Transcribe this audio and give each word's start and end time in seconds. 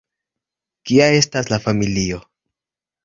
Kia 0.91 1.09
estas 1.19 1.53
la 1.55 1.59
familio? 1.69 2.19